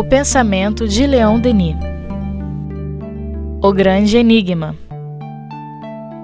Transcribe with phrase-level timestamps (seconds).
[0.00, 1.76] O pensamento de Leon Denis.
[3.62, 4.74] O Grande Enigma.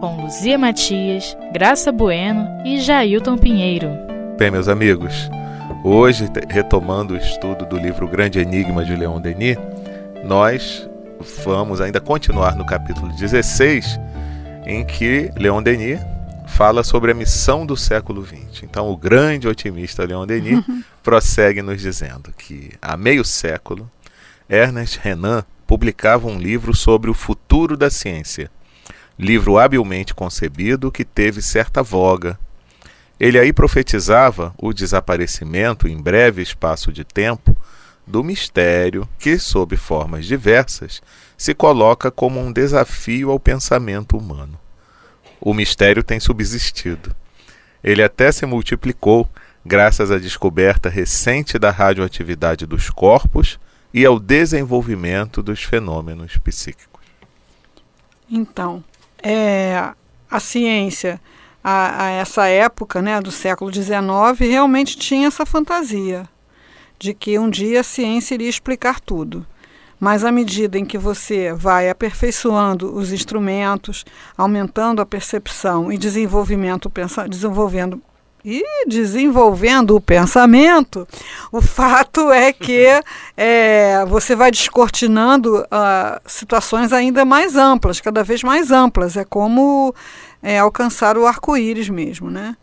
[0.01, 3.91] Com Luzia Matias, Graça Bueno e Jailton Pinheiro.
[4.39, 5.29] Bem, meus amigos,
[5.85, 9.59] hoje, retomando o estudo do livro Grande Enigma de Leon Denis,
[10.25, 10.89] nós
[11.45, 14.01] vamos ainda continuar no capítulo 16,
[14.65, 16.01] em que Leon Denis
[16.47, 18.63] fala sobre a missão do século XX.
[18.63, 20.65] Então, o grande otimista Leon Denis
[21.03, 23.91] prossegue nos dizendo que, há meio século,
[24.49, 28.51] Ernest Renan publicava um livro sobre o futuro da ciência.
[29.19, 32.39] Livro habilmente concebido que teve certa voga.
[33.19, 37.57] Ele aí profetizava o desaparecimento em breve espaço de tempo
[38.07, 41.03] do mistério que, sob formas diversas,
[41.37, 44.59] se coloca como um desafio ao pensamento humano
[45.41, 47.15] o mistério tem subsistido.
[47.83, 49.29] Ele até se multiplicou
[49.65, 53.59] graças à descoberta recente da radioatividade dos corpos
[53.93, 57.03] e ao desenvolvimento dos fenômenos psíquicos.
[58.31, 58.83] Então,
[59.23, 59.93] é,
[60.31, 61.21] a ciência,
[61.63, 63.91] a, a essa época né, do século XIX,
[64.39, 66.29] realmente tinha essa fantasia
[66.99, 69.47] de que um dia a ciência iria explicar tudo.
[69.99, 74.05] Mas à medida em que você vai aperfeiçoando os instrumentos,
[74.37, 76.93] aumentando a percepção e desenvolvimento,
[77.29, 78.01] desenvolvendo
[78.45, 81.09] e desenvolvendo o pensamento,
[81.51, 82.87] o fato é que
[83.37, 89.17] é, você vai descortinando uh, situações ainda mais amplas, cada vez mais amplas.
[89.17, 89.93] É como
[90.41, 92.57] é, alcançar o arco-íris mesmo, né?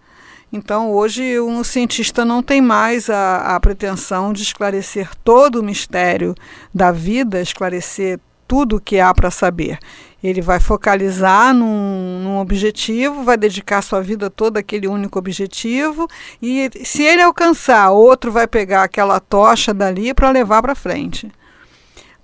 [0.55, 6.35] Então, hoje, um cientista não tem mais a, a pretensão de esclarecer todo o mistério
[6.71, 9.79] da vida, esclarecer tudo o que há para saber.
[10.23, 16.07] Ele vai focalizar num, num, objetivo, vai dedicar sua vida toda àquele único objetivo,
[16.39, 21.31] e se ele alcançar, outro vai pegar aquela tocha dali para levar para frente.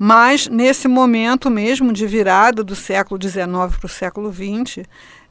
[0.02, 4.86] Mas, nesse momento mesmo de virada do século XIX para o século XX,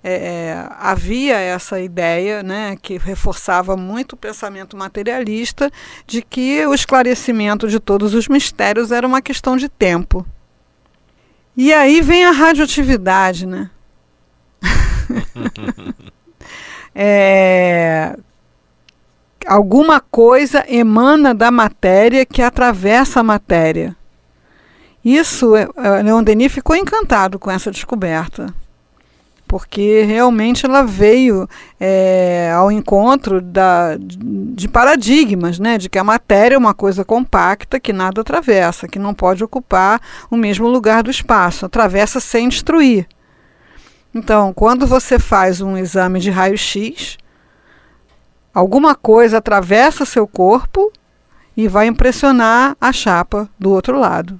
[0.04, 5.70] é, é, havia essa ideia, né, que reforçava muito o pensamento materialista,
[6.06, 10.26] de que o esclarecimento de todos os mistérios era uma questão de tempo.
[11.56, 13.70] E aí vem a radioatividade, né?
[16.94, 18.16] é,
[19.46, 23.97] alguma coisa emana da matéria que atravessa a matéria.
[25.04, 25.68] Isso, é,
[26.02, 28.52] Leon Denis ficou encantado com essa descoberta
[29.48, 31.48] porque realmente ela veio
[31.80, 37.80] é, ao encontro da, de paradigmas, né, de que a matéria é uma coisa compacta
[37.80, 40.00] que nada atravessa, que não pode ocupar
[40.30, 43.08] o mesmo lugar do espaço, atravessa sem destruir.
[44.14, 47.16] Então, quando você faz um exame de raio-x,
[48.52, 50.92] alguma coisa atravessa seu corpo
[51.56, 54.38] e vai impressionar a chapa do outro lado.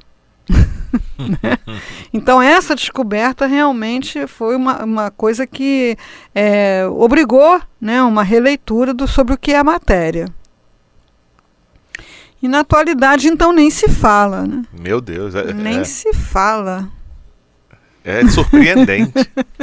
[0.48, 1.58] Né?
[2.12, 5.96] Então, essa descoberta realmente foi uma, uma coisa que
[6.34, 10.26] é, obrigou né, uma releitura do, sobre o que é a matéria.
[12.42, 14.46] E na atualidade, então, nem se fala.
[14.46, 14.62] Né?
[14.80, 15.34] Meu Deus.
[15.34, 16.88] É, nem é, se fala.
[18.04, 19.12] É surpreendente.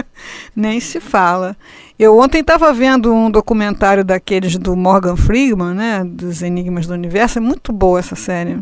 [0.55, 1.57] nem se fala.
[1.97, 7.39] Eu ontem estava vendo um documentário daqueles do Morgan Freeman, né, dos Enigmas do Universo.
[7.39, 8.59] É muito boa essa série.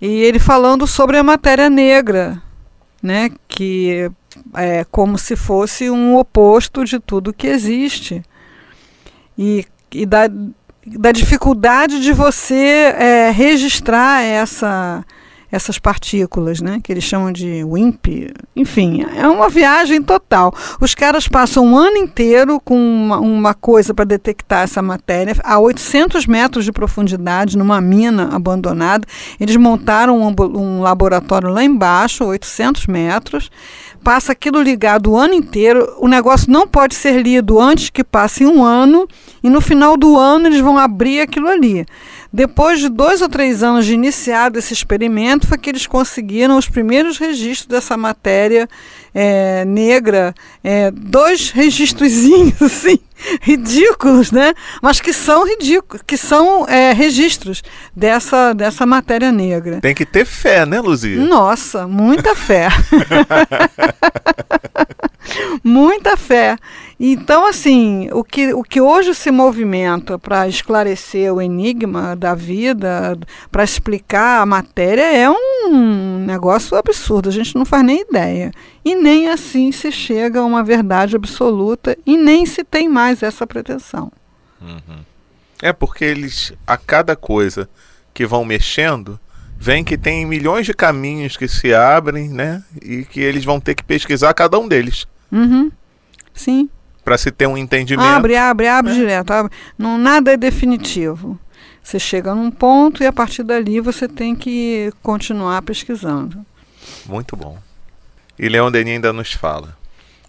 [0.00, 2.40] E ele falando sobre a matéria negra,
[3.02, 4.10] né, que
[4.54, 8.22] é como se fosse um oposto de tudo que existe.
[9.36, 10.22] E, e da,
[10.86, 15.04] da dificuldade de você é, registrar essa
[15.50, 18.32] essas partículas, né, que eles chamam de WIMP.
[18.54, 20.54] Enfim, é uma viagem total.
[20.80, 25.58] Os caras passam um ano inteiro com uma, uma coisa para detectar essa matéria a
[25.58, 29.06] 800 metros de profundidade, numa mina abandonada.
[29.38, 33.50] Eles montaram um, um laboratório lá embaixo, 800 metros
[34.02, 35.94] passa aquilo ligado o ano inteiro.
[35.98, 39.06] O negócio não pode ser lido antes que passe um ano,
[39.42, 41.86] e no final do ano eles vão abrir aquilo ali.
[42.32, 46.68] Depois de dois ou três anos de iniciado esse experimento, foi que eles conseguiram os
[46.68, 48.68] primeiros registros dessa matéria
[49.12, 50.32] é, negra,
[50.62, 53.00] é, dois registrozinhos assim,
[53.40, 54.54] ridículos, né?
[54.82, 57.62] Mas que são ridículos, que são é, registros
[57.94, 59.80] dessa, dessa matéria negra.
[59.80, 61.20] Tem que ter fé, né, Luzia?
[61.20, 62.68] Nossa, muita fé.
[65.62, 66.56] muita fé.
[67.02, 73.18] Então, assim, o que, o que hoje se movimenta para esclarecer o enigma da vida,
[73.50, 78.52] para explicar a matéria, é um negócio absurdo, a gente não faz nem ideia.
[78.84, 83.46] E nem assim se chega a uma verdade absoluta e nem se tem mais essa
[83.46, 84.10] pretensão.
[84.60, 85.00] Uhum.
[85.62, 87.68] É porque eles, a cada coisa
[88.14, 89.20] que vão mexendo,
[89.58, 92.62] vem que tem milhões de caminhos que se abrem, né?
[92.80, 95.06] E que eles vão ter que pesquisar cada um deles.
[95.30, 95.70] Uhum.
[96.32, 96.70] Sim.
[97.04, 98.08] Para se ter um entendimento.
[98.08, 98.94] Abre, abre, abre é.
[98.94, 99.30] direto.
[99.32, 99.52] Abre.
[99.76, 101.38] Não, nada é definitivo.
[101.82, 106.44] Você chega num ponto e a partir dali você tem que continuar pesquisando.
[107.06, 107.58] Muito bom.
[108.42, 109.76] E Leon Denis ainda nos fala.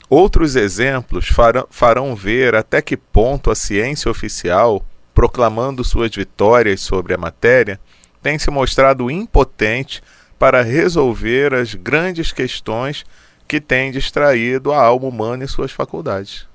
[0.09, 1.29] Outros exemplos
[1.69, 7.79] farão, ver até que ponto a ciência oficial, proclamando suas vitórias sobre a matéria,
[8.21, 10.03] tem se mostrado impotente
[10.37, 13.05] para resolver as grandes questões
[13.47, 16.45] que têm distraído a alma humana e suas faculdades.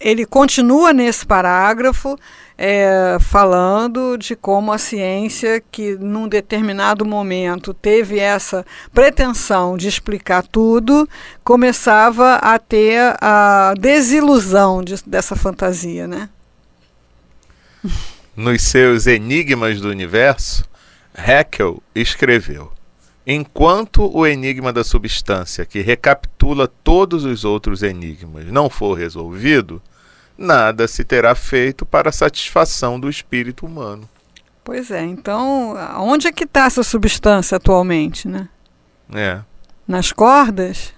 [0.00, 2.18] Ele continua nesse parágrafo
[2.56, 10.46] é, falando de como a ciência, que num determinado momento teve essa pretensão de explicar
[10.46, 11.08] tudo,
[11.42, 16.28] começava a ter a desilusão de, dessa fantasia, né?
[18.36, 20.64] Nos seus Enigmas do Universo,
[21.16, 22.72] Haeckel escreveu:
[23.26, 29.80] Enquanto o enigma da substância, que recapitula todos os outros enigmas, não for resolvido,
[30.36, 34.08] nada se terá feito para a satisfação do espírito humano.
[34.62, 38.48] Pois é, então, onde é que está essa substância atualmente, né?
[39.12, 39.40] É.
[39.86, 40.94] Nas cordas?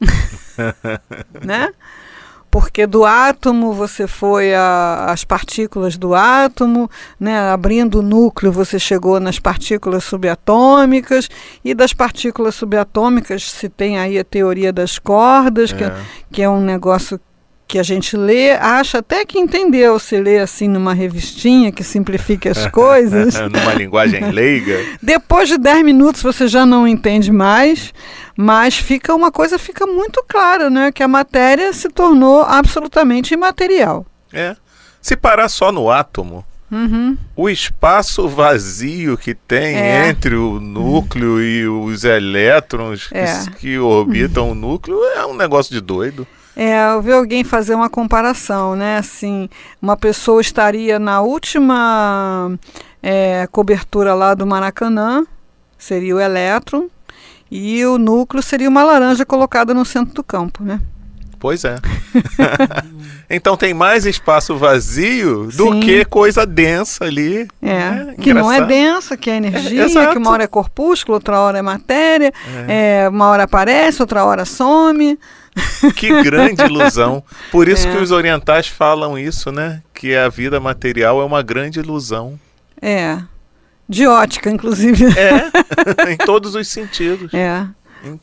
[1.44, 1.72] né?
[2.56, 6.90] porque do átomo você foi às partículas do átomo,
[7.20, 11.28] né, abrindo o núcleo você chegou nas partículas subatômicas,
[11.62, 15.76] e das partículas subatômicas se tem aí a teoria das cordas, é.
[15.76, 15.94] Que, é,
[16.32, 17.20] que é um negócio
[17.68, 22.48] que a gente lê, acha até que entendeu se lê assim numa revistinha que simplifique
[22.48, 23.34] as coisas.
[23.50, 24.78] numa linguagem leiga.
[25.02, 27.92] Depois de 10 minutos você já não entende mais,
[28.36, 34.06] mas fica uma coisa fica muito clara, né, que a matéria se tornou absolutamente imaterial.
[34.32, 34.54] É.
[35.00, 37.16] Se parar só no átomo, Uhum.
[37.36, 40.08] O espaço vazio que tem é.
[40.08, 41.40] entre o núcleo uhum.
[41.40, 43.24] e os elétrons é.
[43.24, 44.50] que, que, orbitam uhum.
[44.50, 46.26] o núcleo é um negócio de doido.
[46.56, 48.96] É, eu vi alguém fazer uma comparação, né?
[48.96, 49.46] Assim,
[49.80, 52.58] uma pessoa estaria na última
[53.02, 55.26] é, cobertura lá do Maracanã,
[55.76, 56.88] seria o elétron,
[57.50, 60.80] e o núcleo seria uma laranja colocada no centro do campo, né?
[61.38, 61.76] Pois é.
[63.28, 65.80] então tem mais espaço vazio do Sim.
[65.80, 67.46] que coisa densa ali.
[67.60, 68.14] É, né?
[68.18, 71.58] que não é densa, que é energia, é, que uma hora é corpúsculo, outra hora
[71.58, 72.32] é matéria,
[72.66, 73.02] é.
[73.04, 75.18] É, uma hora aparece, outra hora some.
[75.94, 77.22] Que grande ilusão.
[77.50, 77.90] Por isso é.
[77.90, 79.82] que os orientais falam isso, né?
[79.94, 82.38] Que a vida material é uma grande ilusão.
[82.80, 83.18] É.
[83.88, 85.06] De ótica, inclusive.
[85.18, 85.50] É,
[86.12, 87.32] em todos os sentidos.
[87.32, 87.66] É.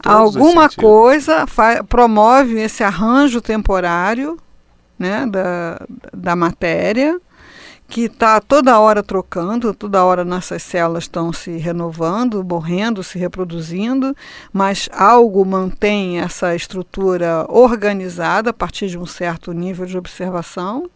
[0.03, 1.45] Alguma coisa
[1.89, 4.37] promove esse arranjo temporário
[4.97, 5.81] né, da,
[6.13, 7.19] da matéria
[7.93, 14.15] que está toda hora trocando, toda hora nossas células estão se renovando, morrendo, se reproduzindo,
[14.51, 20.89] mas algo mantém essa estrutura organizada a partir de um certo nível de observação.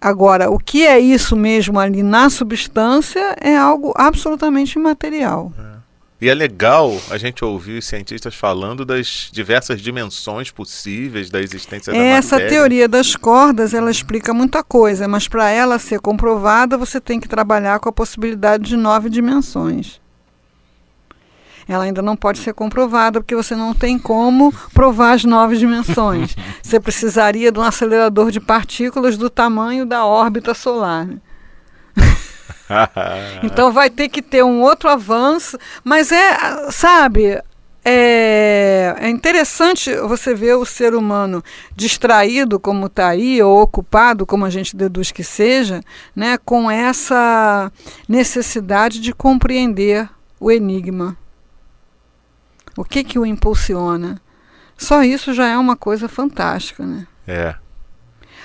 [0.00, 5.52] Agora, o que é isso mesmo ali na substância é algo absolutamente imaterial.
[5.56, 5.73] É.
[6.20, 11.92] E é legal a gente ouvir os cientistas falando das diversas dimensões possíveis da existência
[11.92, 12.16] da matéria.
[12.16, 17.20] Essa teoria das cordas, ela explica muita coisa, mas para ela ser comprovada, você tem
[17.20, 20.00] que trabalhar com a possibilidade de nove dimensões.
[21.66, 26.36] Ela ainda não pode ser comprovada porque você não tem como provar as nove dimensões.
[26.62, 31.08] Você precisaria de um acelerador de partículas do tamanho da órbita solar.
[33.42, 37.40] então vai ter que ter um outro avanço, mas é, sabe,
[37.84, 41.44] é, é, interessante você ver o ser humano
[41.76, 45.82] distraído como está aí, ou ocupado, como a gente deduz que seja,
[46.16, 47.70] né, com essa
[48.08, 50.08] necessidade de compreender
[50.40, 51.16] o enigma.
[52.76, 54.20] O que, que o impulsiona?
[54.76, 57.06] Só isso já é uma coisa fantástica, né?
[57.26, 57.54] É.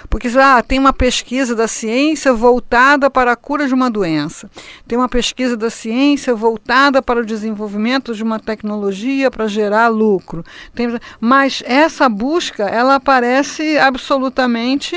[0.09, 4.49] Porque ah, tem uma pesquisa da ciência voltada para a cura de uma doença,
[4.87, 10.43] tem uma pesquisa da ciência voltada para o desenvolvimento de uma tecnologia para gerar lucro.
[10.75, 14.95] Tem, mas essa busca ela aparece absolutamente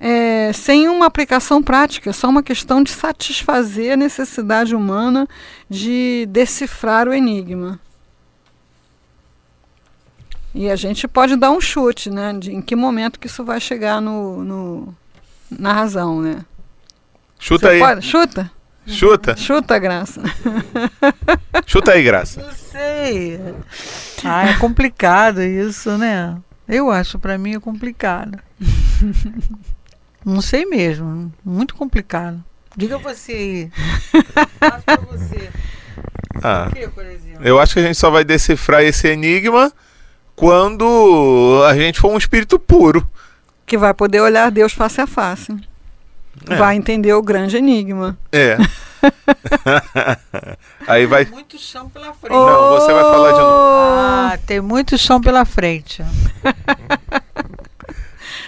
[0.00, 5.28] é, sem uma aplicação prática, só uma questão de satisfazer a necessidade humana
[5.68, 7.78] de decifrar o enigma.
[10.54, 12.32] E a gente pode dar um chute, né?
[12.34, 14.94] De em que momento que isso vai chegar no, no
[15.50, 16.44] na razão, né?
[17.38, 17.78] Chuta Você aí.
[17.80, 18.06] Pode?
[18.06, 18.50] Chuta.
[18.86, 19.36] Chuta.
[19.36, 20.20] Chuta, Graça.
[21.66, 22.42] Chuta aí, Graça.
[22.42, 23.40] Não sei.
[24.24, 26.36] Ah, é complicado isso, né?
[26.68, 28.38] Eu acho, para mim é complicado.
[30.24, 31.32] Não sei mesmo.
[31.44, 32.42] Muito complicado.
[32.76, 33.70] Diga você aí.
[34.58, 35.50] Faz pra você.
[36.42, 37.44] Ah, O que, por exemplo?
[37.46, 39.72] eu acho que a gente só vai decifrar esse enigma
[40.36, 43.06] quando a gente for um espírito puro.
[43.66, 45.54] Que vai poder olhar Deus face a face.
[46.48, 46.56] É.
[46.56, 48.16] Vai entender o grande enigma.
[48.32, 48.56] É.
[50.86, 51.24] Aí vai.
[51.24, 52.32] Tem muito chão pela frente.
[52.32, 53.52] Não, você vai falar de novo.
[53.54, 56.02] Ah, tem muito chão pela frente.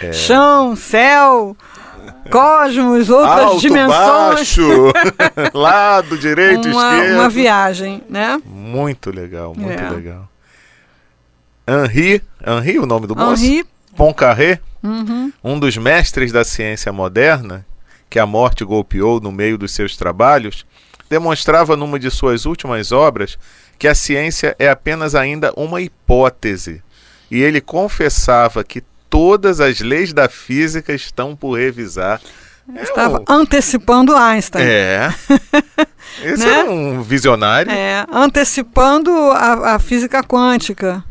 [0.01, 0.13] É.
[0.13, 1.57] Chão, céu,
[2.31, 4.35] cosmos, outras Alto, dimensões.
[4.35, 4.93] baixo,
[5.55, 7.15] lado direito, uma, esquerdo.
[7.19, 8.41] uma viagem, né?
[8.45, 9.91] Muito legal, muito É.
[9.91, 10.29] legal.
[11.67, 13.45] Henri, Henri, o nome do moço?
[13.45, 13.65] Henri,
[13.97, 17.65] Poincaré, uhum, um dos mestres da ciência moderna,
[18.11, 20.67] que a morte golpeou no meio dos seus trabalhos,
[21.09, 23.39] demonstrava numa de suas últimas obras
[23.79, 26.83] que a ciência é apenas ainda uma hipótese.
[27.31, 32.21] E ele confessava que todas as leis da física estão por revisar.
[32.75, 34.63] É estava antecipando Einstein.
[34.65, 35.15] É.
[36.23, 36.61] Esse Né?
[36.61, 37.71] é um visionário.
[37.71, 41.05] É, antecipando a, a física quântica.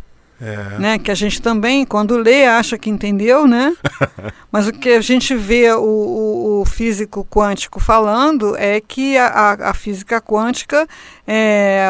[0.45, 0.77] É.
[0.79, 0.99] né?
[0.99, 3.73] Que a gente também, quando lê, acha que entendeu, né?
[4.51, 9.53] Mas o que a gente vê o, o- o físico quântico falando é que a,
[9.69, 10.85] a- física quântica
[11.25, 11.85] é,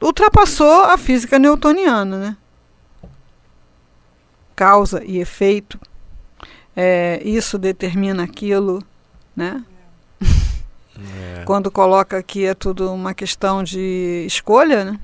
[0.00, 2.36] ultrapassou a física newtoniana, né?
[4.54, 5.78] Causa e efeito.
[6.76, 8.82] É, isso determina aquilo,
[9.34, 9.64] né?
[10.20, 11.42] É.
[11.46, 15.00] Quando coloca aqui é tudo uma questão de escolha, né?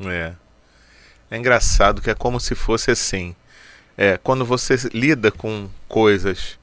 [0.00, 0.32] É.
[1.30, 3.34] É engraçado que é como se fosse assim.
[3.96, 6.58] É, quando você lida com coisas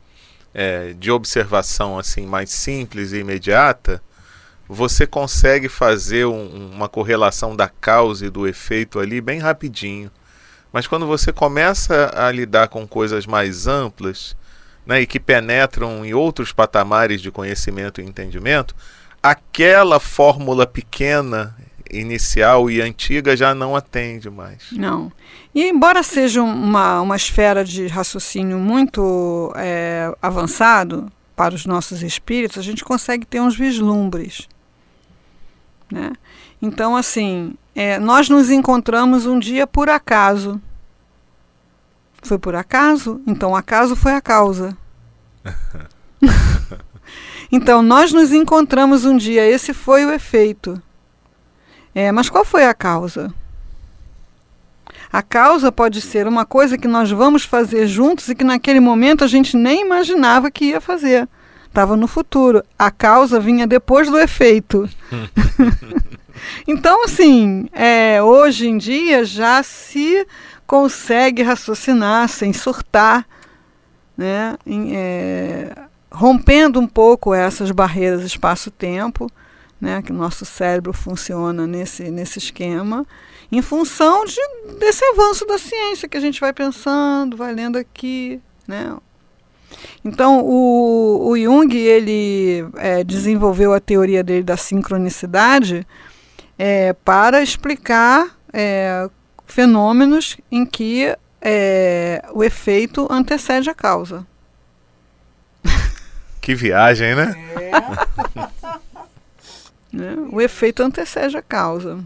[0.54, 4.02] é, de observação assim mais simples e imediata,
[4.68, 10.10] você consegue fazer um- uma correlação da causa e do efeito ali bem rapidinho.
[10.72, 14.36] Mas quando você começa a lidar com coisas mais amplas,
[14.86, 18.76] né, e que penetram em outros patamares de conhecimento e entendimento,
[19.22, 21.56] aquela fórmula pequena,
[21.92, 24.72] inicial e antiga já não atende mais.
[24.72, 25.12] Não.
[25.54, 32.58] E embora seja uma, uma esfera de raciocínio muito é, avançado para os nossos espíritos,
[32.58, 34.48] a gente consegue ter uns vislumbres.
[35.92, 36.14] Né?
[36.62, 40.62] Então, assim, é, nós nos encontramos um dia por acaso.
[42.24, 43.22] Foi por acaso?
[43.28, 44.76] Então, acaso foi a causa.
[47.52, 50.82] então, nós nos encontramos um dia, esse foi o efeito.
[51.96, 53.34] É, mas qual foi a causa?
[55.12, 59.24] A causa pode ser uma coisa que nós vamos fazer juntos e que naquele momento
[59.24, 61.26] a gente nem imaginava que ia fazer.
[61.66, 62.62] Estava no futuro.
[62.78, 64.90] A causa vinha depois do efeito.
[66.68, 70.28] então, assim, é, hoje em dia já se
[70.68, 73.26] consegue raciocinar sem surtar,
[74.18, 74.58] né?
[74.66, 75.72] Em, é,
[76.12, 79.30] rompendo um pouco essas barreiras espaço-tempo,
[79.86, 80.02] né?
[80.02, 83.06] que o nosso cérebro funciona nesse, nesse esquema
[83.52, 84.42] em função de,
[84.80, 88.98] desse avanço da ciência que a gente vai pensando, vai lendo aqui, né?
[90.04, 95.86] Então o, o Jung ele é, desenvolveu a teoria dele da sincronicidade
[96.58, 99.08] é, para explicar é,
[99.46, 104.26] fenômenos em que é, o efeito antecede a causa.
[106.42, 107.36] Que viagem, né?
[109.96, 110.16] né?
[110.32, 112.00] O efeito antecede a causa.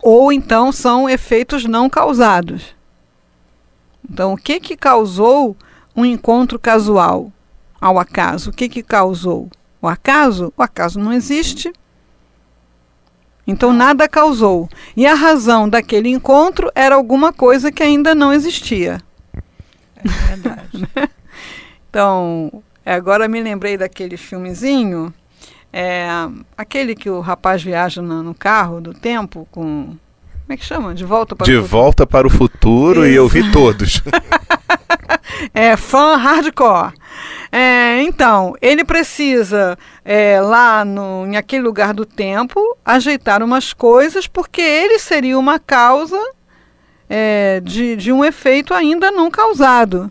[0.00, 2.74] Ou então são efeitos não causados.
[4.08, 5.56] Então, o que, que causou
[5.94, 7.30] um encontro casual
[7.80, 8.50] ao acaso?
[8.50, 9.50] O que, que causou?
[9.82, 10.52] O acaso?
[10.56, 11.72] O acaso não existe.
[13.46, 14.68] Então, nada causou.
[14.96, 19.00] E a razão daquele encontro era alguma coisa que ainda não existia.
[19.96, 20.88] É verdade.
[21.90, 25.12] Então, é, agora me lembrei daquele filmezinho,
[25.72, 26.08] é,
[26.56, 29.96] aquele que o rapaz viaja no, no carro do tempo com.
[30.46, 30.94] Como é que chama?
[30.94, 31.82] De volta para De o futuro.
[31.82, 34.02] volta para o futuro e eu vi todos.
[35.54, 36.92] É fã hardcore.
[37.52, 44.26] É, então, ele precisa, é, lá no, em aquele lugar do tempo, ajeitar umas coisas,
[44.26, 46.18] porque ele seria uma causa
[47.08, 50.10] é, de, de um efeito ainda não causado.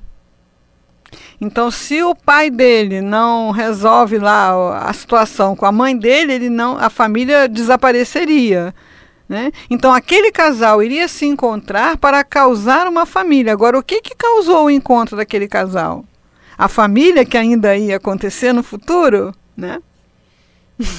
[1.39, 6.50] Então, se o pai dele não resolve lá a situação com a mãe dele, ele
[6.50, 8.74] não, a família desapareceria.
[9.29, 9.51] Né?
[9.70, 13.53] Então, aquele casal iria se encontrar para causar uma família.
[13.53, 16.03] Agora, o que, que causou o encontro daquele casal?
[16.58, 19.32] A família que ainda ia acontecer no futuro?
[19.56, 19.79] Né?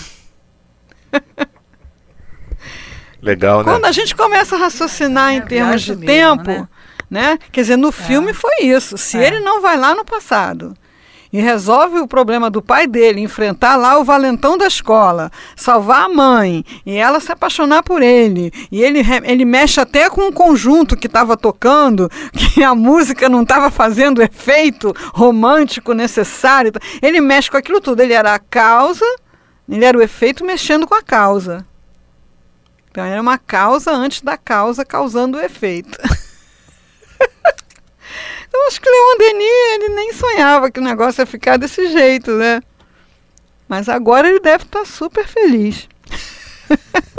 [3.21, 3.64] Legal, né?
[3.64, 6.68] Quando a gente começa a raciocinar É em termos de mesmo, tempo, né?
[7.10, 7.38] Né?
[7.52, 8.98] Quer dizer, no filme foi isso.
[8.98, 9.26] Se É.
[9.26, 10.74] ele não vai lá no passado
[11.32, 16.08] e resolve o problema do pai dele, enfrentar lá o valentão da escola, salvar a
[16.08, 18.50] mãe e ela se apaixonar por ele.
[18.72, 23.42] E ele, ele mexe até com um conjunto que estava tocando, que a música não
[23.42, 26.72] estava fazendo o efeito romântico necessário.
[27.02, 28.00] Ele mexe com aquilo tudo.
[28.00, 29.04] Ele era a causa,
[29.68, 31.66] ele era o efeito mexendo com a causa.
[32.90, 35.98] Então era uma causa antes da causa causando o efeito.
[38.58, 42.32] Eu acho que Leon Denis ele nem sonhava que o negócio ia ficar desse jeito,
[42.32, 42.60] né?
[43.68, 45.88] Mas agora ele deve estar super feliz.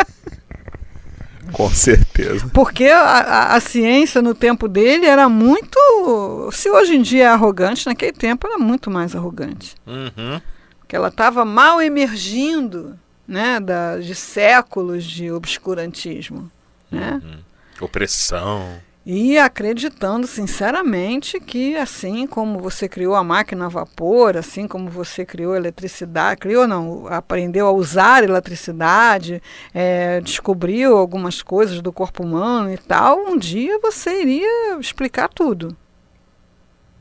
[1.54, 2.50] Com certeza.
[2.54, 6.50] Porque a, a, a, ciência no tempo dele era muito.
[6.52, 9.76] Se hoje em dia é arrogante, naquele tempo era muito mais arrogante.
[9.88, 10.42] Uhum.
[10.80, 16.52] Porque ela estava mal emergindo né, da, de séculos de obscurantismo.
[16.92, 17.22] Né?
[17.24, 17.40] Uhum.
[17.86, 24.90] Opressão e acreditando sinceramente que assim como você criou a máquina a vapor, assim como
[24.90, 29.42] você criou a eletricidade, criou não, aprendeu a usar eletricidade,
[29.74, 35.76] é, descobriu algumas coisas do corpo humano e tal, um dia você iria explicar tudo.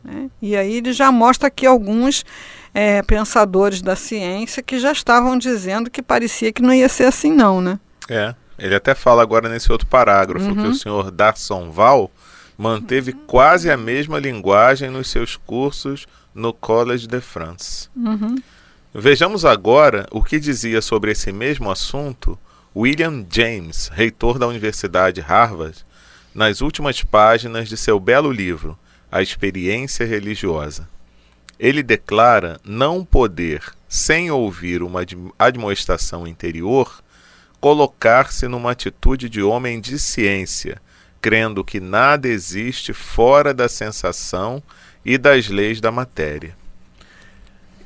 [0.02, 0.31] Né?
[0.40, 2.25] E aí ele já mostra aqui alguns
[2.73, 7.33] é, pensadores da ciência que já estavam dizendo que parecia que não ia ser assim
[7.33, 7.78] não, né?
[8.09, 8.35] É.
[8.59, 10.55] Ele até fala agora nesse outro parágrafo uhum.
[10.55, 12.11] que o senhor Darson Val
[12.57, 17.88] manteve quase a mesma linguagem nos seus cursos no Collège de France.
[17.95, 18.37] Uhum.
[18.93, 22.37] Vejamos agora o que dizia sobre esse mesmo assunto
[22.75, 25.85] William James, reitor da Universidade Harvard,
[26.35, 28.79] nas últimas páginas de seu belo livro,
[29.11, 30.88] A Experiência Religiosa.
[31.59, 35.00] Ele declara não poder, sem ouvir uma
[35.38, 37.03] admoestação interior,
[37.61, 40.81] colocar-se numa atitude de homem de ciência,
[41.21, 44.62] crendo que nada existe fora da sensação
[45.05, 46.57] e das leis da matéria.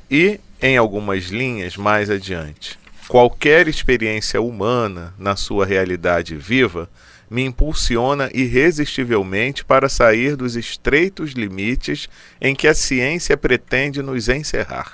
[0.09, 2.77] E, em algumas linhas mais adiante,
[3.07, 6.89] qualquer experiência humana na sua realidade viva
[7.29, 12.07] me impulsiona irresistivelmente para sair dos estreitos limites
[12.39, 14.93] em que a ciência pretende nos encerrar.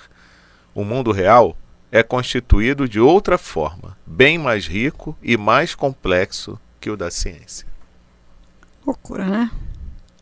[0.74, 1.58] O mundo real
[1.92, 7.68] é constituído de outra forma, bem mais rico e mais complexo que o da ciência.
[8.86, 9.52] Loucura, né?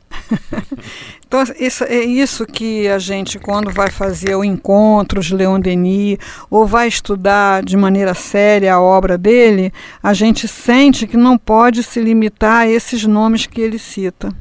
[1.25, 6.17] então, isso, é isso que a gente, quando vai fazer o encontro de Leon Denis,
[6.49, 11.83] ou vai estudar de maneira séria a obra dele, a gente sente que não pode
[11.83, 14.33] se limitar a esses nomes que ele cita.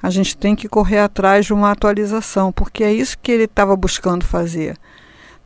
[0.00, 3.74] A gente tem que correr atrás de uma atualização, porque é isso que ele estava
[3.74, 4.76] buscando fazer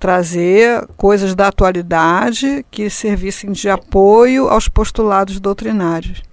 [0.02, 6.24] trazer coisas da atualidade que servissem de apoio aos postulados doutrinários.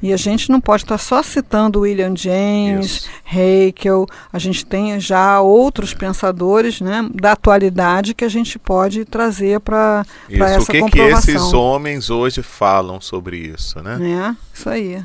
[0.00, 5.40] E a gente não pode estar só citando William James, Haeckel, a gente tem já
[5.40, 11.24] outros pensadores né, da atualidade que a gente pode trazer para essa o que comprovação.
[11.24, 13.98] que esses homens hoje falam sobre isso, né?
[14.00, 15.02] É, isso aí.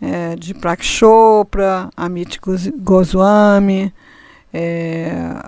[0.00, 2.40] É, de Prak Chopra, Amit
[2.78, 3.92] Goswami,
[4.50, 5.42] é,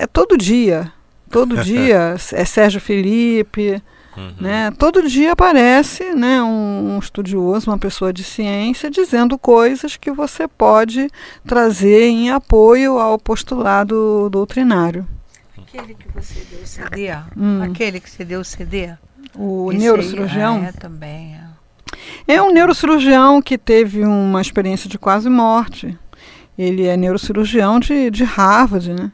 [0.00, 0.90] é todo dia.
[1.30, 3.82] Todo dia é Sérgio Felipe.
[4.16, 4.34] Uhum.
[4.40, 4.72] Né?
[4.76, 10.48] Todo dia aparece né, um, um, estudioso, uma pessoa de ciência, dizendo coisas que você
[10.48, 11.08] pode
[11.46, 15.06] trazer em apoio ao postulado doutrinário.
[15.56, 17.62] Aquele que você deu o CD, hum.
[17.62, 18.92] aquele que você deu o CD.
[19.34, 20.56] O Esse neurocirurgião?
[20.56, 21.38] Aí, é, também.
[22.26, 22.34] É.
[22.34, 25.96] é um neurocirurgião que teve uma experiência de quase morte.
[26.58, 29.12] Ele é neurocirurgião de, de Harvard, né?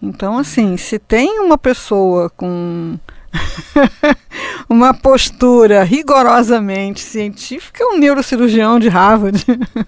[0.00, 2.98] Então, assim, se tem uma pessoa com
[4.68, 9.44] uma postura rigorosamente científica, é um neurocirurgião de Harvard.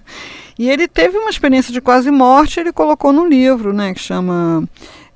[0.59, 4.67] e ele teve uma experiência de quase morte, ele colocou no livro, né, que chama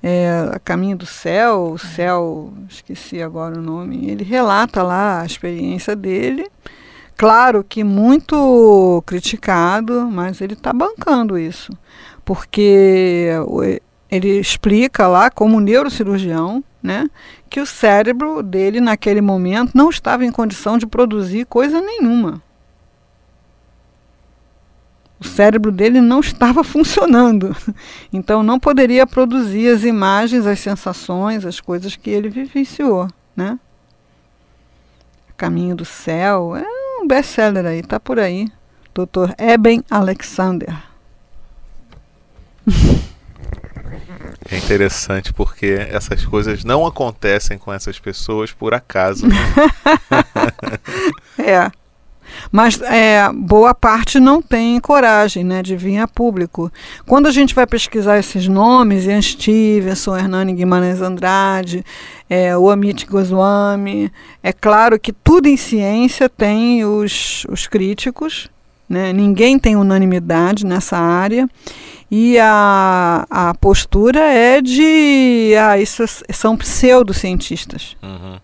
[0.03, 4.11] é, Caminho do Céu, o Céu, esqueci agora o nome.
[4.11, 6.47] Ele relata lá a experiência dele.
[7.17, 11.73] Claro que muito criticado, mas ele está bancando isso.
[12.25, 13.29] Porque
[14.13, 17.09] ele explica lá, como neurocirurgião, né,
[17.49, 22.43] que o cérebro dele, naquele momento, não estava em condição de produzir coisa nenhuma.
[25.19, 27.57] O cérebro dele não estava funcionando.
[28.13, 33.59] Então não poderia produzir as imagens, as sensações, as coisas que ele vivenciou, né?
[35.39, 36.67] Caminho do Céu é
[37.01, 38.49] um best-seller aí, tá por aí.
[38.95, 39.33] Dr.
[39.39, 40.77] Eben Alexander.
[44.53, 49.27] É interessante porque essas coisas não acontecem com essas pessoas por acaso.
[49.27, 49.37] Né?
[51.43, 51.71] é.
[52.51, 56.71] Mas é, boa parte não tem coragem né, de vir a público.
[57.07, 61.83] Quando a gente vai pesquisar esses nomes, Ian Stevenson, Hernani Guimarães Andrade,
[62.29, 64.13] é, o Amit Goswami,
[64.43, 68.51] é claro que tudo em ciência tem os, os críticos,
[68.93, 69.13] né?
[69.13, 71.49] ninguém tem unanimidade nessa área.
[72.11, 75.55] E a, a postura é de.
[75.59, 77.97] Ah, isso são pseudocientistas.
[78.03, 78.39] Uhum.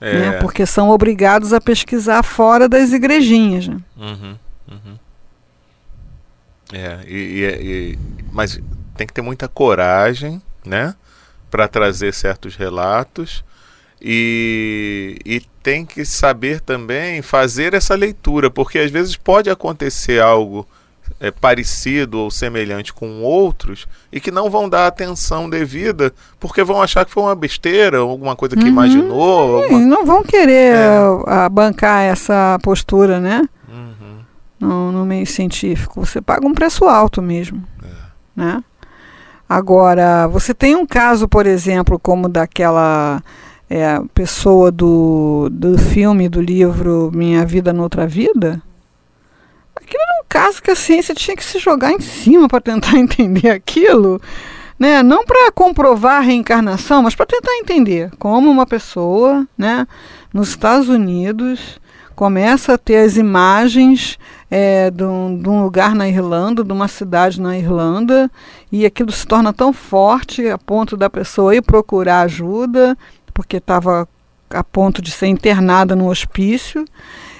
[0.00, 0.18] É.
[0.18, 0.32] Né?
[0.34, 3.66] Porque são obrigados a pesquisar fora das igrejinhas.
[3.66, 3.78] Né?
[3.96, 4.36] Uhum,
[4.70, 4.98] uhum.
[6.72, 7.98] É, e, e, e,
[8.30, 8.60] mas
[8.96, 10.94] tem que ter muita coragem, né?
[11.50, 13.44] Para trazer certos relatos.
[14.00, 20.66] E, e tem que saber também fazer essa leitura, porque às vezes pode acontecer algo
[21.20, 26.82] é, parecido ou semelhante com outros e que não vão dar atenção devida porque vão
[26.82, 28.68] achar que foi uma besteira, alguma coisa que uhum.
[28.68, 29.62] imaginou.
[29.64, 29.80] Alguma...
[29.80, 31.48] Não vão querer é.
[31.50, 33.42] bancar essa postura, né?
[33.68, 34.18] Uhum.
[34.60, 36.04] No, no, meio científico.
[36.04, 37.62] Você paga um preço alto mesmo.
[37.82, 37.86] É.
[38.36, 38.64] Né?
[39.48, 43.22] Agora, você tem um caso, por exemplo, como daquela
[43.68, 48.62] é, pessoa do, do filme, do livro Minha Vida Noutra Vida?
[49.74, 52.96] Aquilo era um caso que a ciência tinha que se jogar em cima para tentar
[52.98, 54.20] entender aquilo.
[54.78, 55.02] Né?
[55.02, 59.86] Não para comprovar a reencarnação, mas para tentar entender como uma pessoa né,
[60.32, 61.80] nos Estados Unidos
[62.16, 64.18] começa a ter as imagens
[64.50, 68.30] é, de, um, de, um, lugar na Irlanda, de uma cidade na Irlanda,
[68.72, 72.96] e aquilo se torna tão forte a ponto da pessoa ir procurar ajuda,
[73.36, 74.08] porque estava
[74.48, 76.86] a ponto de ser internada no hospício.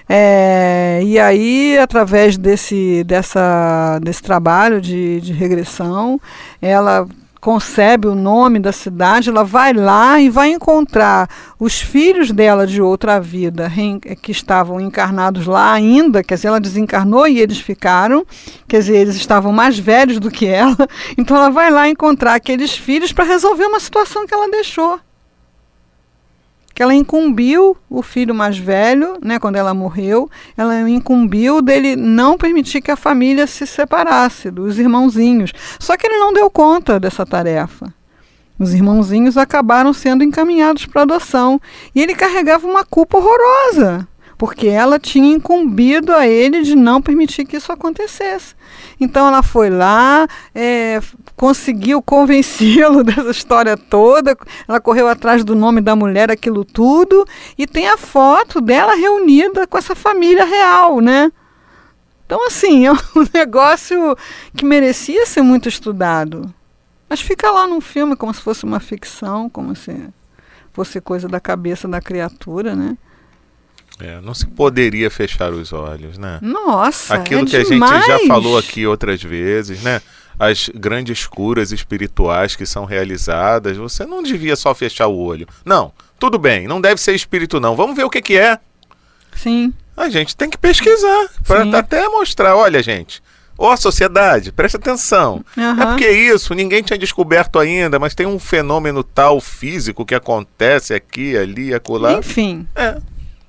[0.07, 6.21] É, e aí, através desse, dessa, desse trabalho de, de regressão,
[6.61, 7.09] ela
[7.41, 11.29] concebe o nome da cidade, ela vai lá e vai encontrar
[11.59, 13.71] os filhos dela de outra vida
[14.21, 18.27] que estavam encarnados lá ainda, quer dizer, ela desencarnou e eles ficaram,
[18.67, 20.77] quer dizer, eles estavam mais velhos do que ela,
[21.17, 24.99] então ela vai lá encontrar aqueles filhos para resolver uma situação que ela deixou
[26.77, 32.37] que ela incumbiu o filho mais velho, né, quando ela morreu, ela incumbiu dele não
[32.37, 35.55] permitir que a família se separasse dos irmãozinhos.
[35.81, 37.91] Só que ele não deu conta dessa tarefa.
[38.59, 41.59] Os irmãozinhos acabaram sendo encaminhados para adoção
[41.95, 44.07] e ele carregava uma culpa horrorosa
[44.39, 48.55] porque ela tinha incumbido a ele de não permitir que isso acontecesse.
[49.01, 51.01] Então ela foi lá, é,
[51.35, 54.37] conseguiu convencê-lo dessa história toda,
[54.69, 57.25] ela correu atrás do nome da mulher, aquilo tudo,
[57.57, 61.33] e tem a foto dela reunida com essa família real, né?
[62.27, 64.17] Então, assim, é um negócio
[64.55, 66.53] que merecia ser muito estudado.
[67.09, 70.09] Mas fica lá num filme como se fosse uma ficção, como se
[70.73, 72.99] fosse coisa da cabeça da criatura, né?
[73.99, 76.39] É, não se poderia fechar os olhos, né?
[76.43, 77.93] Nossa, Aquilo é que demais.
[77.93, 80.03] a gente já falou aqui outras vezes, né?
[80.39, 85.49] As grandes curas espirituais que são realizadas, você não devia só fechar o olho.
[85.65, 87.75] Não, tudo bem, não deve ser espírito não.
[87.75, 88.59] Vamos ver o que, que é.
[89.35, 89.73] Sim.
[89.97, 93.23] A gente tem que pesquisar para até mostrar, olha, gente,
[93.59, 95.43] Ó, oh, sociedade, presta atenção.
[95.57, 95.83] Uhum.
[95.83, 100.93] É porque isso, ninguém tinha descoberto ainda, mas tem um fenômeno tal físico que acontece
[100.93, 102.19] aqui, ali, acolá.
[102.19, 102.69] Enfim.
[102.75, 102.99] É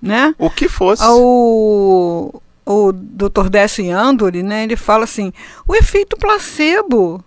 [0.01, 0.33] né?
[0.37, 1.03] O que fosse.
[1.05, 3.49] O, o Dr.
[3.49, 5.31] Décio Andori, né, ele fala assim,
[5.67, 7.23] o efeito placebo.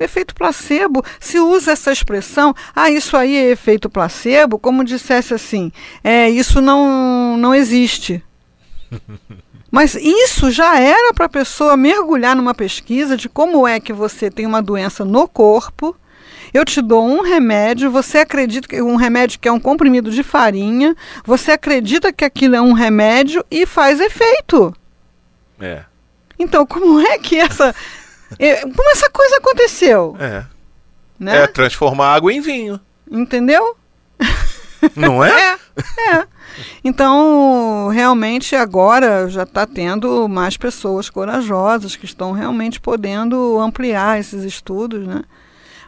[0.00, 5.70] Efeito placebo, se usa essa expressão, ah, isso aí é efeito placebo, como dissesse assim,
[6.02, 8.20] é, isso não, não existe.
[9.70, 14.30] Mas isso já era para a pessoa mergulhar numa pesquisa de como é que você
[14.30, 15.96] tem uma doença no corpo,
[16.52, 20.22] eu te dou um remédio, você acredita que um remédio que é um comprimido de
[20.22, 24.74] farinha, você acredita que aquilo é um remédio e faz efeito.
[25.60, 25.84] É.
[26.38, 27.74] Então, como é que essa
[28.38, 30.16] é, como essa coisa aconteceu?
[30.18, 30.44] É.
[31.18, 31.42] Né?
[31.42, 32.80] É transformar água em vinho.
[33.10, 33.76] Entendeu?
[34.96, 35.30] Não é?
[35.98, 36.26] é, é.
[36.82, 44.42] Então, realmente agora já está tendo mais pessoas corajosas que estão realmente podendo ampliar esses
[44.44, 45.22] estudos, né?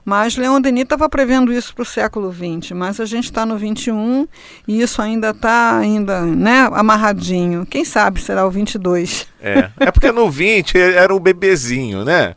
[0.05, 3.59] Mas Leon Denis estava prevendo isso para o século XX, mas a gente está no
[3.59, 4.29] XXI
[4.69, 7.64] e isso ainda está ainda, né, amarradinho.
[7.64, 9.27] Quem sabe será o 22.
[9.40, 12.35] É, é porque no 20 era um bebezinho, né?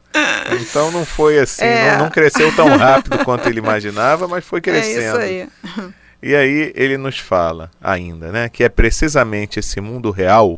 [0.62, 1.92] Então não foi assim, é.
[1.92, 5.20] não, não, cresceu tão rápido quanto ele imaginava, mas foi crescendo.
[5.20, 5.94] É isso aí.
[6.24, 10.58] E aí ele nos fala ainda, né, que é precisamente esse mundo real,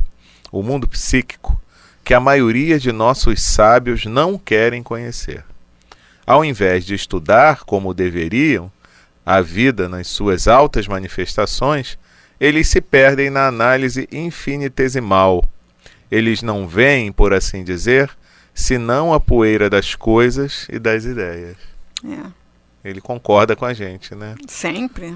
[0.51, 1.59] o mundo psíquico,
[2.03, 5.43] que a maioria de nossos sábios não querem conhecer
[6.29, 8.71] ao invés de estudar como deveriam
[9.25, 11.97] a vida nas suas altas manifestações,
[12.39, 15.43] eles se perdem na análise infinitesimal.
[16.11, 18.11] Eles não veem, por assim dizer,
[18.53, 21.57] senão a poeira das coisas e das ideias.
[22.05, 22.87] É.
[22.87, 24.35] Ele concorda com a gente, né?
[24.47, 25.15] Sempre.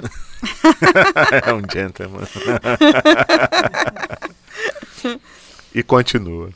[1.45, 2.27] é um gentleman.
[5.75, 6.49] e continua.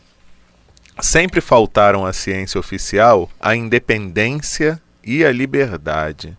[0.99, 6.36] Sempre faltaram à ciência oficial a independência e a liberdade.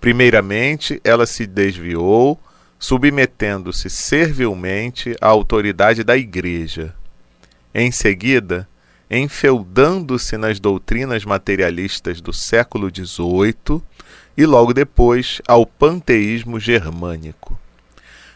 [0.00, 2.38] Primeiramente, ela se desviou,
[2.78, 6.94] submetendo-se servilmente à autoridade da Igreja.
[7.74, 8.68] Em seguida,
[9.10, 13.82] enfeudando-se nas doutrinas materialistas do século XVIII
[14.36, 17.58] e logo depois ao panteísmo germânico.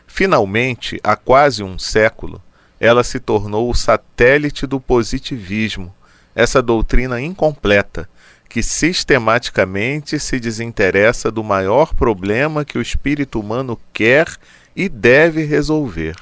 [0.06, 2.42] Finalmente, há quase um século,
[2.78, 5.94] ela se tornou o satélite do positivismo,
[6.34, 8.08] essa doutrina incompleta
[8.48, 14.28] que sistematicamente se desinteressa do maior problema que o espírito humano quer
[14.76, 16.14] e deve resolver,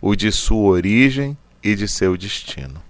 [0.00, 2.82] o de sua origem e de seu destino.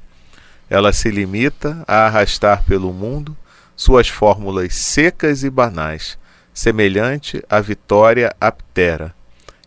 [0.71, 3.37] Ela se limita a arrastar pelo mundo
[3.77, 6.17] suas fórmulas secas e banais,
[6.53, 9.15] semelhante à vitória aptera,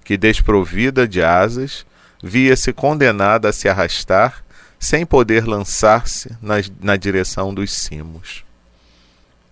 [0.03, 1.85] que, desprovida de asas,
[2.23, 4.43] via-se condenada a se arrastar
[4.79, 8.45] sem poder lançar-se na, na direção dos cimos.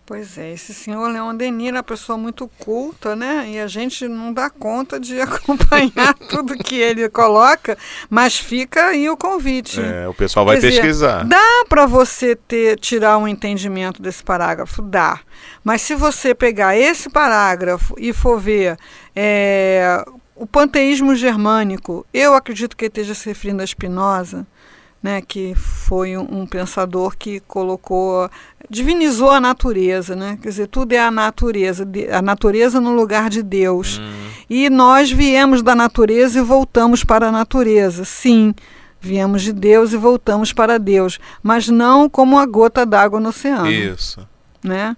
[0.07, 3.49] Pois é, esse senhor Leon Denis é uma pessoa muito culta, né?
[3.49, 7.75] E a gente não dá conta de acompanhar tudo que ele coloca,
[8.07, 9.81] mas fica aí o convite.
[9.81, 11.25] É, o pessoal vai Quer dizer, pesquisar.
[11.25, 14.83] dá para você ter tirar um entendimento desse parágrafo?
[14.83, 15.21] Dá.
[15.63, 18.77] Mas se você pegar esse parágrafo e for ver
[19.15, 24.45] é, o panteísmo germânico, eu acredito que ele esteja se referindo a Spinoza,
[25.01, 28.29] né, que foi um, um, pensador que colocou,
[28.69, 30.39] divinizou a natureza, né?
[30.41, 33.99] Quer dizer, tudo é a natureza, a natureza no lugar de Deus.
[33.99, 34.29] Hum.
[34.49, 38.03] E nós viemos da natureza e voltamos para a natureza.
[38.03, 38.53] Sim,
[38.99, 43.69] viemos de Deus e voltamos para Deus, mas não como a gota d'água no oceano.
[43.69, 44.27] Isso.
[44.63, 44.97] Né?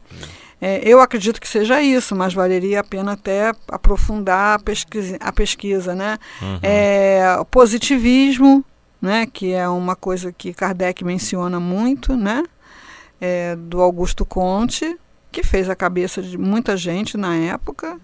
[0.60, 5.32] É, eu acredito que seja isso, mas valeria a pena até aprofundar a pesquisa, a
[5.32, 6.17] pesquisa né?
[6.41, 6.60] Uhum.
[6.63, 8.65] É, o positivismo,
[9.00, 12.43] né, que é uma coisa que Kardec menciona muito, né,
[13.22, 14.98] é, do Augusto Conte,
[15.32, 18.00] que fez a cabeça de muita gente na época,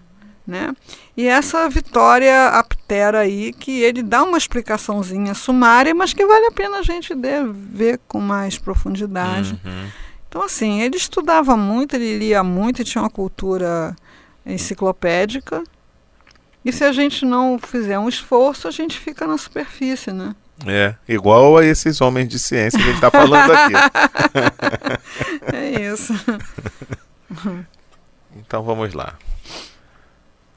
[0.46, 0.72] né,
[1.16, 6.52] e essa Vitória Aptera aí, que ele dá uma explicaçãozinha sumária, mas que vale a
[6.52, 7.12] pena a gente
[7.52, 9.58] ver com mais profundidade.
[9.64, 9.88] Uhum.
[10.34, 13.94] Então, assim, ele estudava muito, ele lia muito e tinha uma cultura
[14.44, 15.62] enciclopédica.
[16.64, 20.34] E se a gente não fizer um esforço, a gente fica na superfície, né?
[20.66, 23.74] É, igual a esses homens de ciência que a gente está falando aqui.
[25.54, 26.12] é isso.
[28.36, 29.14] Então vamos lá.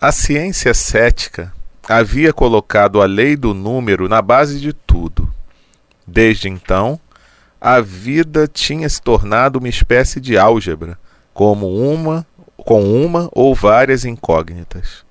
[0.02, 1.54] A ciência cética
[1.88, 5.32] havia colocado a lei do número na base de tudo.
[6.06, 7.00] Desde então,
[7.60, 10.98] a vida tinha se tornado uma espécie de álgebra,
[11.34, 12.26] como uma
[12.58, 15.06] com uma ou várias incógnitas.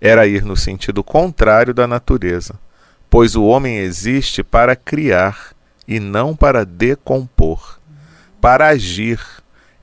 [0.00, 2.54] Era ir no sentido contrário da natureza
[3.10, 5.52] pois o homem existe para criar
[5.86, 7.80] e não para decompor,
[8.40, 9.20] para agir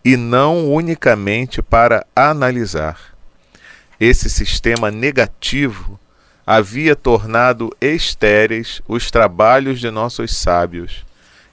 [0.03, 2.97] e não unicamente para analisar.
[3.99, 5.99] Esse sistema negativo
[6.45, 11.05] havia tornado estéreis os trabalhos de nossos sábios,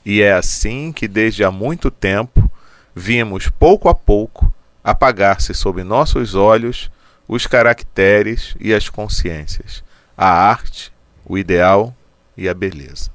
[0.04, 2.50] e é assim que desde há muito tempo
[2.94, 6.90] vimos pouco a pouco apagar-se sob nossos olhos
[7.26, 9.82] os caracteres e as consciências,
[10.16, 10.92] a arte
[11.24, 11.94] o ideal
[12.36, 13.10] e a beleza.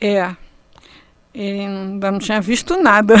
[0.00, 0.34] É.
[1.34, 3.14] Ele ainda não tinha visto nada.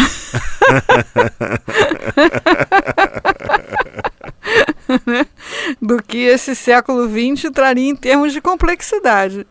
[5.82, 9.46] Do que esse século XX traria em termos de complexidade.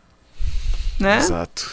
[1.00, 1.18] Né?
[1.18, 1.70] Exato.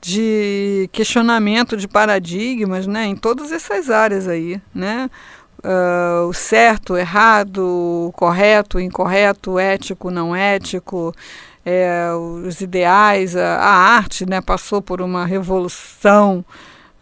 [0.00, 3.06] De questionamento de paradigmas né?
[3.06, 4.60] em todas essas áreas aí.
[4.74, 5.10] Né?
[5.58, 11.12] Uh, o certo, o errado, o correto, o incorreto, o ético, não ético,
[11.66, 12.10] é,
[12.46, 16.44] os ideais, a, a, arte né, passou por uma revolução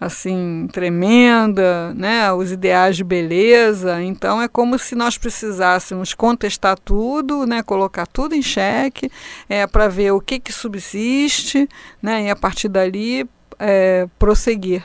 [0.00, 4.02] assim tremenda, né, os ideais de beleza.
[4.02, 9.10] Então é como se nós precisássemos contestar tudo, né, colocar tudo em xeque,
[9.48, 11.68] é, para ver o que, que subsiste,
[12.02, 13.28] né, e a partir dali
[13.58, 14.84] é, prosseguir.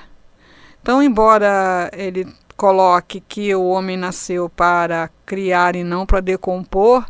[0.81, 7.05] Então, embora ele coloque que o homem nasceu para criar e não para decompor,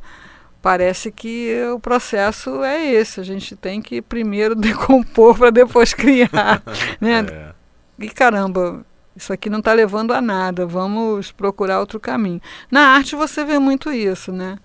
[0.61, 3.19] parece que o processo é esse.
[3.19, 6.61] A gente tem que primeiro decompor para depois criar.
[6.99, 7.25] né?
[7.29, 7.50] É.
[8.01, 8.85] E caramba,
[9.15, 10.65] isso aqui não está levando a nada.
[10.65, 12.41] Vamos procurar outro caminho.
[12.69, 14.57] Na arte você vê muito isso, né?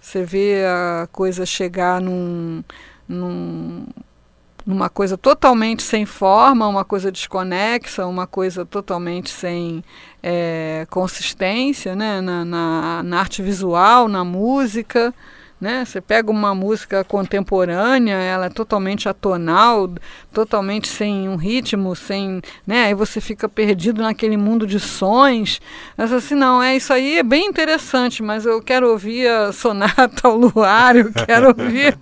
[0.00, 2.64] Você vê a coisa chegar num,
[3.08, 3.86] num,
[4.66, 9.84] numa coisa totalmente sem forma, uma coisa desconexa, uma coisa totalmente sem
[10.22, 12.20] é, consistência né?
[12.20, 15.14] Na, na, na arte visual, na música.
[15.62, 15.84] Né?
[15.84, 19.88] Você pega uma música contemporânea, ela é totalmente atonal,
[20.32, 22.86] totalmente sem um ritmo, sem, né?
[22.86, 25.60] Aí você fica perdido naquele mundo de sons.
[25.96, 30.26] Mas assim, não, é isso aí é bem interessante, mas eu quero ouvir a sonata
[30.26, 31.96] ao luar, eu quero ouvir,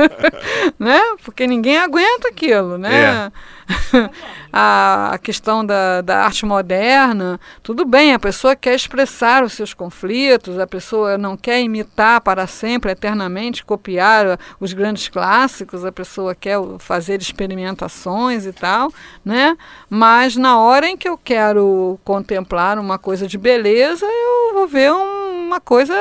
[0.78, 1.00] né?
[1.24, 3.30] Porque ninguém aguenta aquilo, né?
[3.32, 3.54] É.
[4.52, 10.58] a, questão da, da arte moderna, tudo bem, a pessoa quer expressar os seus conflitos,
[10.58, 16.58] a pessoa não quer imitar para sempre, eternamente, copiar os grandes clássicos, a pessoa quer
[16.78, 18.92] fazer experimentações e tal,
[19.24, 19.56] né?
[19.88, 24.92] Mas na hora em que eu quero contemplar uma coisa de beleza, eu vou ver
[24.92, 25.94] um, uma coisa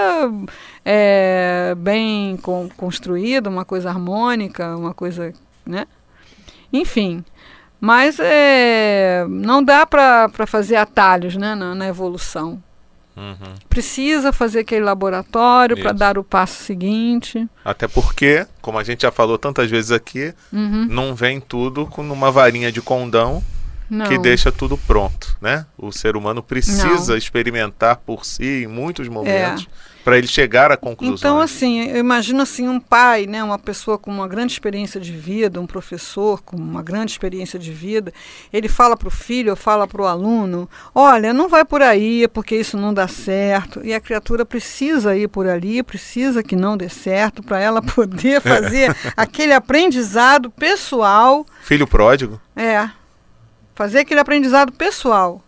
[0.85, 2.37] é, bem
[2.77, 5.33] construída, uma coisa harmônica, uma coisa,
[5.65, 5.85] né?
[6.71, 7.23] Enfim,
[7.79, 12.63] mas é, não dá para fazer atalhos né, na, na evolução.
[13.15, 13.53] Uhum.
[13.69, 17.47] Precisa fazer aquele laboratório para dar o passo seguinte.
[17.63, 20.87] Até porque, como a gente já falou tantas vezes aqui, uhum.
[20.89, 23.43] não vem tudo com uma varinha de condão
[23.89, 24.07] não.
[24.07, 25.65] que deixa tudo pronto, né?
[25.77, 27.17] O ser humano precisa não.
[27.17, 29.67] experimentar por si em muitos momentos.
[29.89, 31.15] É para ele chegar à conclusão.
[31.15, 35.11] Então, assim, eu imagino assim um pai, né, uma pessoa com uma grande experiência de
[35.11, 38.13] vida, um professor com uma grande experiência de vida,
[38.51, 42.27] ele fala para o filho, ou fala para o aluno, olha, não vai por aí,
[42.27, 43.81] porque isso não dá certo.
[43.83, 48.41] E a criatura precisa ir por ali, precisa que não dê certo, para ela poder
[48.41, 51.45] fazer aquele aprendizado pessoal.
[51.61, 52.41] Filho pródigo?
[52.55, 52.89] É.
[53.73, 55.41] Fazer aquele aprendizado pessoal.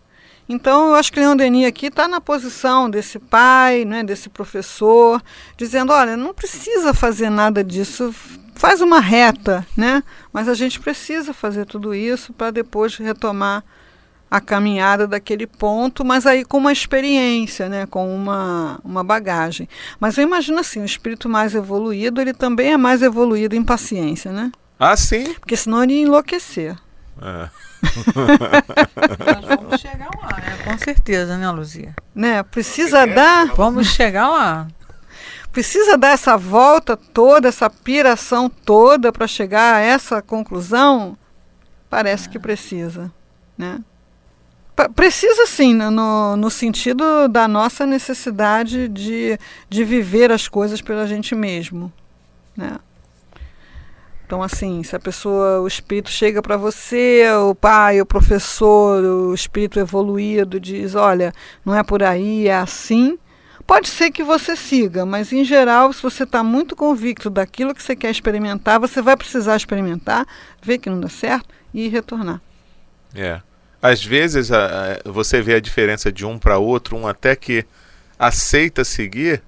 [0.48, 5.20] Então, eu acho que Leon Denis aqui está na posição desse pai, né, desse professor,
[5.56, 8.14] dizendo, olha, não precisa fazer nada disso,
[8.54, 10.04] faz uma reta, né?
[10.32, 13.64] Mas a gente precisa fazer tudo isso para depois retomar
[14.30, 19.68] a caminhada daquele ponto, mas aí com uma experiência, né, com uma, uma bagagem.
[19.98, 24.32] Mas eu imagino assim, o espírito mais evoluído, ele também é mais evoluído em paciência,
[24.32, 24.50] né?
[24.78, 25.34] Ah, sim?
[25.34, 26.76] Porque senão ele ia enlouquecer.
[27.22, 27.48] É.
[27.84, 30.58] Nós vamos chegar lá, né?
[30.64, 31.94] Com certeza, né, Luzia?
[32.14, 32.42] Né?
[32.42, 33.46] Precisa dar.
[33.54, 34.68] Vamos chegar lá.
[35.52, 41.16] Precisa dar essa volta toda, essa piração toda para chegar a essa conclusão?
[41.88, 42.32] Parece é.
[42.32, 43.10] que precisa,
[43.56, 43.80] né?
[44.94, 49.38] Precisa sim, no, no sentido da nossa necessidade de,
[49.70, 51.90] de viver as coisas pela gente mesmo.
[52.54, 52.78] Né?
[54.26, 59.32] Então, assim, se a pessoa, o espírito chega para você, o pai, o professor, o
[59.32, 61.32] espírito evoluído diz: olha,
[61.64, 63.16] não é por aí, é assim.
[63.64, 67.82] Pode ser que você siga, mas em geral, se você está muito convicto daquilo que
[67.82, 70.26] você quer experimentar, você vai precisar experimentar,
[70.60, 72.40] ver que não dá certo e retornar.
[73.14, 73.40] É.
[73.80, 77.64] Às vezes a, a, você vê a diferença de um para outro, um até que
[78.18, 79.42] aceita seguir,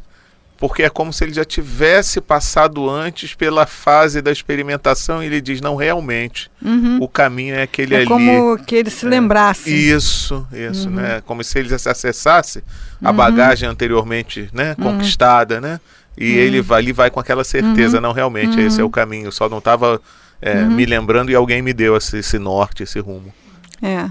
[0.58, 5.40] porque é como se ele já tivesse passado antes pela fase da experimentação e ele
[5.40, 6.98] diz não realmente uhum.
[7.00, 10.96] o caminho é aquele é ali como que ele se é, lembrasse isso isso uhum.
[10.96, 12.62] né como se ele já se acessasse
[13.02, 13.16] a uhum.
[13.16, 14.92] bagagem anteriormente né uhum.
[14.92, 15.80] conquistada né
[16.16, 16.38] e uhum.
[16.38, 19.58] ele vai ali vai com aquela certeza não realmente esse é o caminho só não
[19.58, 20.00] estava
[20.42, 23.32] é, me lembrando e alguém me deu esse, esse norte esse rumo
[23.80, 24.10] é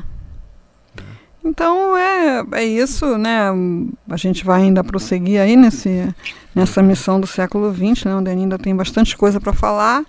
[1.48, 3.50] então é, é isso, né?
[4.10, 6.14] A gente vai ainda prosseguir aí nesse,
[6.54, 8.16] nessa missão do século XX, né?
[8.16, 10.04] Onde ainda tem bastante coisa para falar.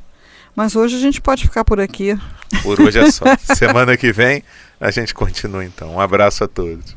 [0.57, 2.19] Mas hoje a gente pode ficar por aqui.
[2.63, 3.25] Por hoje é só.
[3.55, 4.43] Semana que vem
[4.81, 5.95] a gente continua então.
[5.95, 6.97] Um abraço a todos.